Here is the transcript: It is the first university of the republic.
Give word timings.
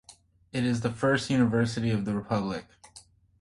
It 0.51 0.63
is 0.63 0.81
the 0.81 0.89
first 0.91 1.29
university 1.29 1.91
of 1.91 2.05
the 2.05 2.15
republic. 2.15 2.65